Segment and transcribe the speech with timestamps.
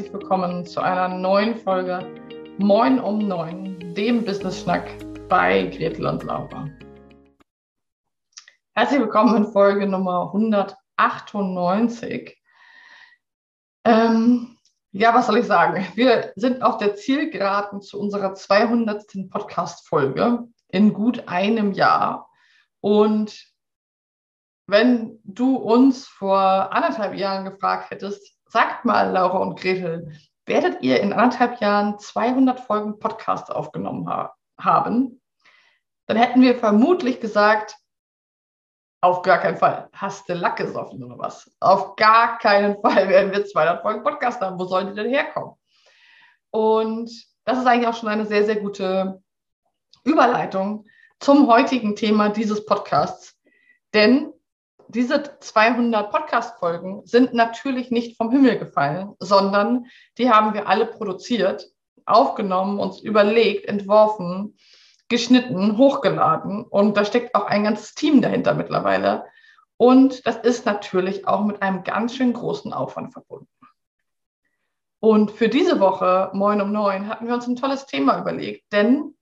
[0.00, 2.10] herzlich willkommen zu einer neuen Folge
[2.56, 4.88] Moin um Neun, dem Business Schnack
[5.28, 6.70] bei Gretel und Laura.
[8.72, 12.34] Herzlich willkommen in Folge Nummer 198.
[13.84, 14.56] Ähm,
[14.92, 15.86] ja, was soll ich sagen?
[15.94, 19.04] Wir sind auf der Zielgeraden zu unserer 200.
[19.28, 22.30] Podcast-Folge in gut einem Jahr.
[22.80, 23.52] Und
[24.66, 30.12] wenn du uns vor anderthalb Jahren gefragt hättest, sagt mal, Laura und Gretel,
[30.46, 35.20] werdet ihr in anderthalb Jahren 200 Folgen Podcast aufgenommen ha haben,
[36.06, 37.76] dann hätten wir vermutlich gesagt,
[39.00, 39.88] auf gar keinen Fall.
[39.94, 41.50] Hast du Lack gesoffen oder was?
[41.60, 44.58] Auf gar keinen Fall werden wir 200 Folgen Podcast haben.
[44.58, 45.54] Wo sollen die denn herkommen?
[46.50, 47.10] Und
[47.44, 49.22] das ist eigentlich auch schon eine sehr, sehr gute
[50.04, 50.86] Überleitung
[51.20, 53.38] zum heutigen Thema dieses Podcasts.
[53.94, 54.32] Denn
[54.90, 59.86] diese 200 Podcast-Folgen sind natürlich nicht vom Himmel gefallen, sondern
[60.18, 61.66] die haben wir alle produziert,
[62.06, 64.56] aufgenommen, uns überlegt, entworfen,
[65.08, 66.64] geschnitten, hochgeladen.
[66.64, 69.24] Und da steckt auch ein ganzes Team dahinter mittlerweile.
[69.76, 73.48] Und das ist natürlich auch mit einem ganz schön großen Aufwand verbunden.
[74.98, 79.14] Und für diese Woche, Moin um Neun, hatten wir uns ein tolles Thema überlegt, denn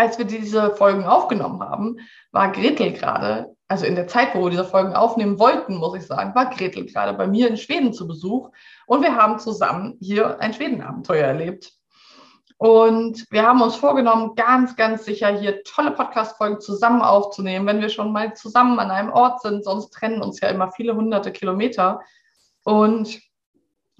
[0.00, 1.98] als wir diese Folgen aufgenommen haben,
[2.32, 6.06] war Gretel gerade, also in der Zeit, wo wir diese Folgen aufnehmen wollten, muss ich
[6.06, 8.48] sagen, war Gretel gerade bei mir in Schweden zu Besuch
[8.86, 11.74] und wir haben zusammen hier ein Schwedenabenteuer erlebt.
[12.56, 17.90] Und wir haben uns vorgenommen, ganz, ganz sicher hier tolle Podcast-Folgen zusammen aufzunehmen, wenn wir
[17.90, 19.64] schon mal zusammen an einem Ort sind.
[19.64, 22.00] Sonst trennen uns ja immer viele hunderte Kilometer.
[22.64, 23.18] Und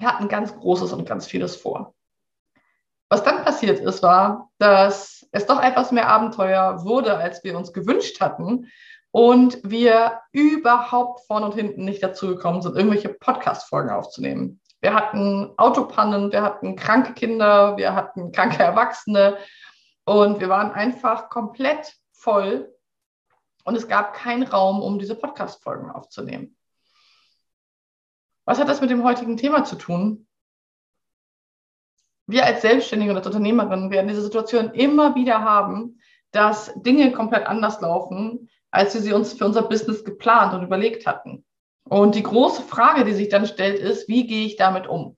[0.03, 1.95] hatten ganz Großes und ganz vieles vor.
[3.09, 7.73] Was dann passiert ist, war, dass es doch etwas mehr Abenteuer wurde, als wir uns
[7.73, 8.71] gewünscht hatten.
[9.13, 14.61] Und wir überhaupt vorne und hinten nicht dazu gekommen sind, irgendwelche Podcast-Folgen aufzunehmen.
[14.81, 19.37] Wir hatten Autopannen, wir hatten kranke Kinder, wir hatten kranke Erwachsene
[20.05, 22.73] und wir waren einfach komplett voll
[23.65, 26.57] und es gab keinen Raum, um diese Podcast-Folgen aufzunehmen.
[28.45, 30.27] Was hat das mit dem heutigen Thema zu tun?
[32.31, 36.01] Wir als Selbstständige und als Unternehmerin werden diese Situation immer wieder haben,
[36.33, 41.07] dass Dinge komplett anders laufen, als wir sie uns für unser Business geplant und überlegt
[41.07, 41.45] hatten.
[41.85, 45.17] Und die große Frage, die sich dann stellt, ist, wie gehe ich damit um?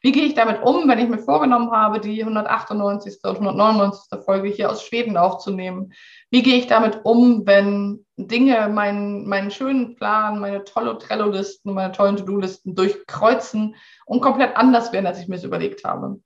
[0.00, 3.18] Wie gehe ich damit um, wenn ich mir vorgenommen habe, die 198.
[3.24, 4.24] und 199.
[4.24, 5.92] Folge hier aus Schweden aufzunehmen?
[6.30, 11.92] Wie gehe ich damit um, wenn Dinge meinen, meinen schönen Plan, meine tolle Trello-Listen, meine
[11.92, 13.74] tollen To-Do-Listen durchkreuzen
[14.06, 16.20] und komplett anders werden, als ich mir es überlegt habe?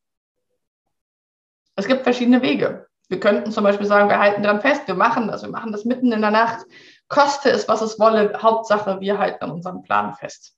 [1.77, 2.87] Es gibt verschiedene Wege.
[3.09, 5.85] Wir könnten zum Beispiel sagen, wir halten daran fest, wir machen das, wir machen das
[5.85, 6.65] mitten in der Nacht,
[7.09, 10.57] koste es, was es wolle, Hauptsache, wir halten an unserem Plan fest.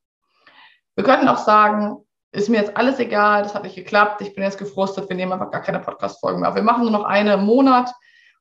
[0.95, 4.45] Wir könnten auch sagen, ist mir jetzt alles egal, das hat nicht geklappt, ich bin
[4.45, 6.55] jetzt gefrustet, wir nehmen einfach gar keine Podcast-Folgen mehr.
[6.55, 7.93] Wir machen nur noch eine im Monat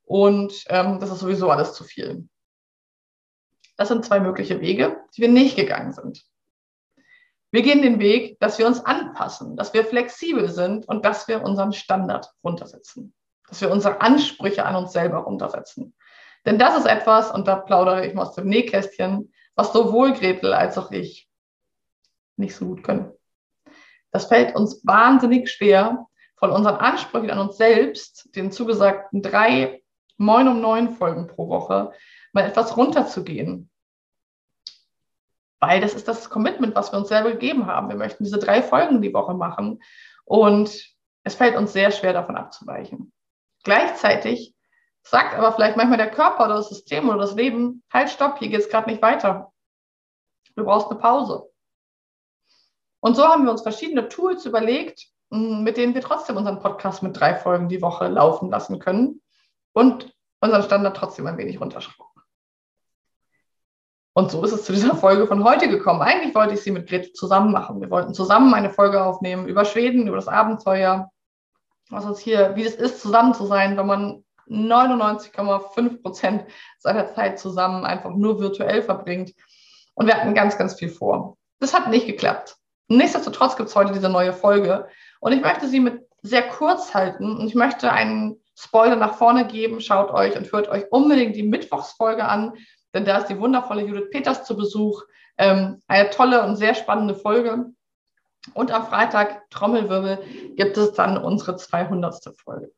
[0.04, 2.28] und ähm, das ist sowieso alles zu viel.
[3.76, 6.24] Das sind zwei mögliche Wege, die wir nicht gegangen sind.
[7.52, 11.44] Wir gehen den Weg, dass wir uns anpassen, dass wir flexibel sind und dass wir
[11.44, 13.14] unseren Standard runtersetzen,
[13.48, 15.96] dass wir unsere Ansprüche an uns selber runtersetzen.
[16.46, 20.54] Denn das ist etwas, und da plaudere ich mal aus dem Nähkästchen, was sowohl Gretel
[20.54, 21.30] als auch ich
[22.38, 23.12] nicht so gut können.
[24.12, 26.08] Das fällt uns wahnsinnig schwer,
[26.38, 29.83] von unseren Ansprüchen an uns selbst, den zugesagten drei
[30.18, 31.92] Moin um neun Folgen pro Woche,
[32.34, 33.70] mal etwas runterzugehen.
[35.60, 37.90] Weil das ist das Commitment, was wir uns selber gegeben haben.
[37.90, 39.82] Wir möchten diese drei Folgen die Woche machen
[40.26, 43.14] und es fällt uns sehr schwer, davon abzuweichen.
[43.64, 44.56] Gleichzeitig
[45.04, 48.50] sagt aber vielleicht manchmal der Körper oder das System oder das Leben, halt, stopp, hier
[48.50, 49.52] geht es gerade nicht weiter.
[50.56, 51.50] Du brauchst eine Pause.
[53.00, 57.20] Und so haben wir uns verschiedene Tools überlegt, mit denen wir trotzdem unseren Podcast mit
[57.20, 59.23] drei Folgen die Woche laufen lassen können
[59.74, 62.14] und unseren Standard trotzdem ein wenig runterschrauben.
[64.16, 66.02] Und so ist es zu dieser Folge von heute gekommen.
[66.02, 67.82] Eigentlich wollte ich sie mit Gret zusammen machen.
[67.82, 71.10] Wir wollten zusammen eine Folge aufnehmen über Schweden, über das Abenteuer,
[71.90, 76.46] was uns hier, wie es ist, zusammen zu sein, wenn man 99,5 Prozent
[76.78, 79.34] seiner Zeit zusammen einfach nur virtuell verbringt.
[79.96, 81.38] Und wir hatten ganz, ganz viel vor.
[81.60, 82.58] Das hat nicht geklappt.
[82.90, 84.88] Nichtsdestotrotz gibt es heute diese neue Folge.
[85.22, 89.48] Und ich möchte sie mit sehr kurz halten und ich möchte einen Spoiler nach vorne
[89.48, 89.82] geben.
[89.82, 92.54] Schaut euch und hört euch unbedingt die Mittwochsfolge an,
[92.94, 95.04] denn da ist die wundervolle Judith Peters zu Besuch.
[95.38, 97.72] Ähm, eine tolle und sehr spannende Folge.
[98.54, 100.20] Und am Freitag, Trommelwirbel,
[100.56, 102.36] gibt es dann unsere 200.
[102.38, 102.72] Folge.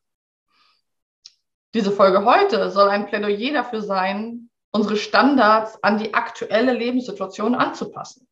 [1.73, 8.27] Diese Folge heute soll ein Plädoyer dafür sein, unsere Standards an die aktuelle Lebenssituation anzupassen.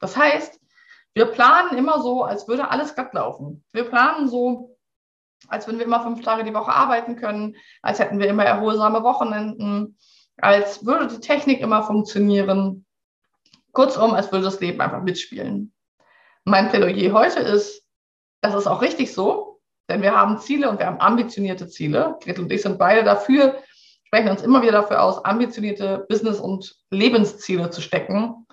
[0.00, 0.60] Das heißt,
[1.14, 3.64] Wir planen immer so, als würde alles glatt laufen.
[3.72, 4.69] Wir planen so,
[5.48, 9.02] als würden wir immer fünf Tage die Woche arbeiten können, als hätten wir immer erholsame
[9.02, 9.96] Wochenenden,
[10.38, 12.84] als würde die Technik immer funktionieren.
[13.72, 15.72] Kurzum, als würde das Leben einfach mitspielen.
[16.44, 17.84] Mein Plädoyer heute ist,
[18.40, 22.16] das ist auch richtig so, denn wir haben Ziele und wir haben ambitionierte Ziele.
[22.22, 23.58] Gretel und ich sind beide dafür,
[24.04, 28.46] sprechen uns immer wieder dafür aus, ambitionierte Business- und Lebensziele zu stecken.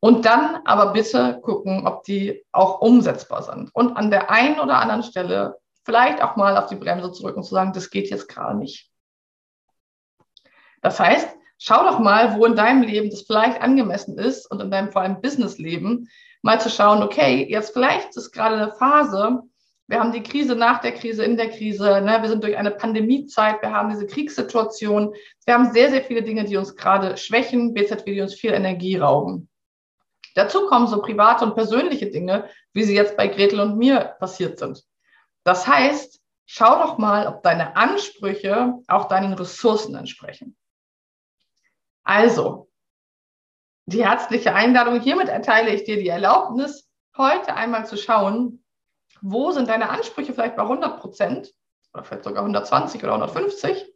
[0.00, 3.70] Und dann aber bitte gucken, ob die auch umsetzbar sind.
[3.72, 7.44] Und an der einen oder anderen Stelle vielleicht auch mal auf die Bremse zurück und
[7.44, 8.90] zu sagen, das geht jetzt gerade nicht.
[10.80, 14.70] Das heißt, schau doch mal, wo in deinem Leben das vielleicht angemessen ist und in
[14.70, 16.08] deinem vor allem Businessleben
[16.42, 19.42] mal zu schauen, okay, jetzt vielleicht ist gerade eine Phase,
[19.88, 22.18] wir haben die Krise nach der Krise, in der Krise, ne?
[22.20, 25.14] wir sind durch eine Pandemiezeit, wir haben diese Kriegssituation,
[25.44, 28.96] wir haben sehr, sehr viele Dinge, die uns gerade schwächen, BZW, die uns viel Energie
[28.96, 29.48] rauben.
[30.34, 34.58] Dazu kommen so private und persönliche Dinge, wie sie jetzt bei Gretel und mir passiert
[34.58, 34.82] sind.
[35.44, 40.56] Das heißt, schau doch mal, ob deine Ansprüche auch deinen Ressourcen entsprechen.
[42.04, 42.70] Also,
[43.86, 48.64] die herzliche Einladung, hiermit erteile ich dir die Erlaubnis, heute einmal zu schauen,
[49.20, 51.52] wo sind deine Ansprüche vielleicht bei 100 Prozent
[51.92, 53.92] oder vielleicht sogar 120 oder 150,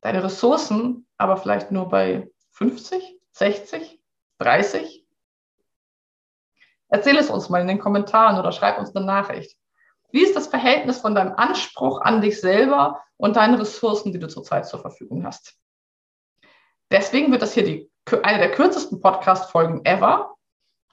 [0.00, 4.00] deine Ressourcen aber vielleicht nur bei 50, 60,
[4.38, 5.04] 30.
[6.88, 9.58] Erzähl es uns mal in den Kommentaren oder schreib uns eine Nachricht.
[10.10, 14.28] Wie ist das Verhältnis von deinem Anspruch an dich selber und deinen Ressourcen, die du
[14.28, 15.58] zurzeit zur Verfügung hast?
[16.90, 17.90] Deswegen wird das hier die,
[18.22, 20.34] eine der kürzesten Podcast-Folgen ever.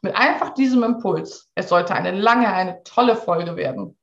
[0.01, 1.49] Mit einfach diesem Impuls.
[1.55, 3.97] Es sollte eine lange, eine tolle Folge werden.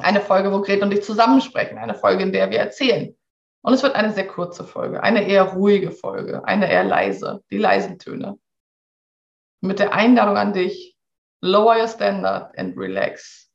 [0.00, 1.78] Eine Folge, wo Gret und ich zusammensprechen.
[1.78, 3.16] Eine Folge, in der wir erzählen.
[3.62, 7.58] Und es wird eine sehr kurze Folge, eine eher ruhige Folge, eine eher leise, die
[7.58, 8.38] leisen Töne.
[9.60, 10.96] Mit der Einladung an dich,
[11.40, 13.47] lower your standard and relax.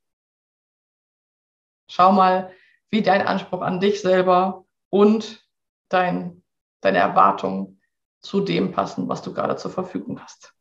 [1.95, 2.51] Schau mal,
[2.89, 5.47] wie dein Anspruch an dich selber und
[5.89, 6.43] dein,
[6.81, 7.79] deine Erwartungen
[8.19, 10.55] zu dem passen, was du gerade zur Verfügung hast.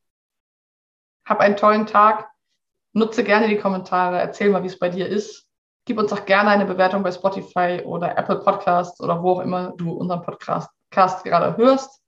[1.26, 2.28] Hab einen tollen Tag.
[2.92, 4.20] Nutze gerne die Kommentare.
[4.20, 5.48] Erzähl mal, wie es bei dir ist.
[5.86, 9.72] Gib uns auch gerne eine Bewertung bei Spotify oder Apple Podcasts oder wo auch immer
[9.78, 12.02] du unseren Podcast gerade hörst.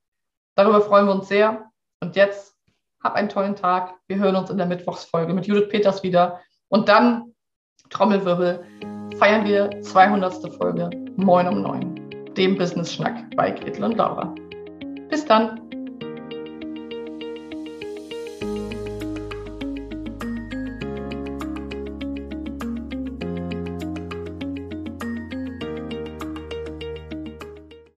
[0.54, 1.70] Darüber freuen wir uns sehr.
[2.00, 2.58] Und jetzt
[3.02, 3.94] hab einen tollen Tag.
[4.06, 6.42] Wir hören uns in der Mittwochsfolge mit Judith Peters wieder.
[6.68, 7.34] Und dann
[7.88, 8.66] Trommelwirbel
[9.18, 10.54] feiern wir 200.
[10.56, 14.34] Folge Moin um 9, dem Business Schnack bei Gretel und Laura.
[15.08, 15.60] Bis dann!